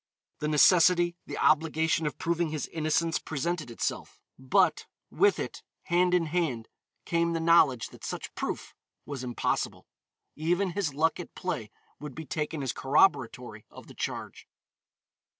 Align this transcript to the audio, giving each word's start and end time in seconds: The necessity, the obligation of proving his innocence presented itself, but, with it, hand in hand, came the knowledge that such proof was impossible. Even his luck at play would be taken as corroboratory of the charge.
The 0.39 0.47
necessity, 0.47 1.15
the 1.27 1.37
obligation 1.37 2.07
of 2.07 2.17
proving 2.17 2.49
his 2.49 2.65
innocence 2.65 3.19
presented 3.19 3.69
itself, 3.69 4.19
but, 4.39 4.87
with 5.11 5.37
it, 5.37 5.61
hand 5.83 6.15
in 6.15 6.25
hand, 6.25 6.69
came 7.05 7.33
the 7.33 7.39
knowledge 7.39 7.89
that 7.89 8.03
such 8.03 8.33
proof 8.33 8.73
was 9.05 9.23
impossible. 9.23 9.85
Even 10.35 10.71
his 10.71 10.95
luck 10.95 11.19
at 11.19 11.35
play 11.35 11.69
would 11.99 12.15
be 12.15 12.25
taken 12.25 12.63
as 12.63 12.73
corroboratory 12.73 13.65
of 13.69 13.85
the 13.85 13.93
charge. 13.93 14.47